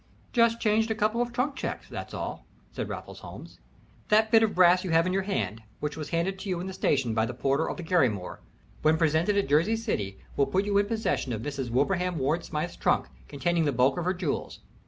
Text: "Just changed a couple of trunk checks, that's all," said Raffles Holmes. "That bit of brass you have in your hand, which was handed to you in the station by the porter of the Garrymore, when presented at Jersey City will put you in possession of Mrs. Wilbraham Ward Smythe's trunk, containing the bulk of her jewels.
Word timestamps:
"Just 0.33 0.59
changed 0.59 0.89
a 0.89 0.95
couple 0.95 1.21
of 1.21 1.31
trunk 1.31 1.55
checks, 1.55 1.87
that's 1.87 2.11
all," 2.15 2.47
said 2.71 2.89
Raffles 2.89 3.19
Holmes. 3.19 3.59
"That 4.09 4.31
bit 4.31 4.41
of 4.41 4.55
brass 4.55 4.83
you 4.83 4.89
have 4.89 5.05
in 5.05 5.13
your 5.13 5.21
hand, 5.21 5.61
which 5.79 5.95
was 5.95 6.09
handed 6.09 6.39
to 6.39 6.49
you 6.49 6.59
in 6.59 6.65
the 6.65 6.73
station 6.73 7.13
by 7.13 7.27
the 7.27 7.35
porter 7.35 7.69
of 7.69 7.77
the 7.77 7.83
Garrymore, 7.83 8.39
when 8.81 8.97
presented 8.97 9.37
at 9.37 9.47
Jersey 9.47 9.75
City 9.75 10.17
will 10.35 10.47
put 10.47 10.65
you 10.65 10.75
in 10.79 10.87
possession 10.87 11.33
of 11.33 11.43
Mrs. 11.43 11.69
Wilbraham 11.69 12.17
Ward 12.17 12.43
Smythe's 12.43 12.77
trunk, 12.77 13.09
containing 13.27 13.65
the 13.65 13.71
bulk 13.71 13.95
of 13.99 14.05
her 14.05 14.13
jewels. 14.15 14.61